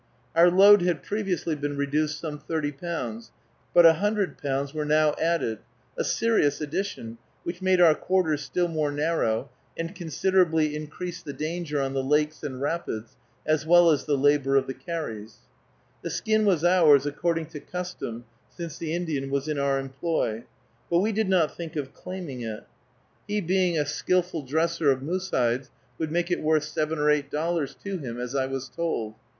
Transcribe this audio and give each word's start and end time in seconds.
Our 0.35 0.49
load 0.49 0.81
had 0.81 1.03
previously 1.03 1.53
been 1.53 1.77
reduced 1.77 2.19
some 2.19 2.39
thirty 2.39 2.71
pounds, 2.71 3.29
but 3.71 3.85
a 3.85 3.93
hundred 4.01 4.35
pounds 4.39 4.73
were 4.73 4.83
now 4.83 5.13
added, 5.21 5.59
a 5.95 6.03
serious 6.03 6.59
addition, 6.59 7.19
which 7.43 7.61
made 7.61 7.79
our 7.79 7.93
quarters 7.93 8.41
still 8.41 8.67
more 8.67 8.91
narrow, 8.91 9.51
and 9.77 9.93
considerably 9.93 10.75
increased 10.75 11.23
the 11.25 11.33
danger 11.33 11.79
on 11.79 11.93
the 11.93 12.01
lakes 12.03 12.41
and 12.41 12.63
rapids, 12.63 13.15
as 13.45 13.63
well 13.67 13.91
as 13.91 14.05
the 14.05 14.17
labor 14.17 14.55
of 14.55 14.65
the 14.65 14.73
carries. 14.73 15.41
The 16.01 16.09
skin 16.09 16.45
was 16.45 16.65
ours 16.65 17.05
according 17.05 17.45
to 17.49 17.59
custom, 17.59 18.25
since 18.49 18.79
the 18.79 18.95
Indian 18.95 19.29
was 19.29 19.47
in 19.47 19.59
our 19.59 19.77
employ, 19.77 20.45
but 20.89 20.97
we 20.97 21.11
did 21.11 21.29
not 21.29 21.55
think 21.55 21.75
of 21.75 21.93
claiming 21.93 22.41
it. 22.41 22.63
He 23.27 23.39
being 23.39 23.77
a 23.77 23.85
skillful 23.85 24.41
dresser 24.41 24.89
of 24.89 25.03
moose 25.03 25.29
hides 25.29 25.69
would 25.99 26.11
make 26.11 26.31
it 26.31 26.41
worth 26.41 26.63
seven 26.63 26.97
or 26.97 27.11
eight 27.11 27.29
dollars 27.29 27.75
to 27.83 27.99
him, 27.99 28.19
as 28.19 28.33
I 28.33 28.47
was 28.47 28.67
told. 28.67 29.13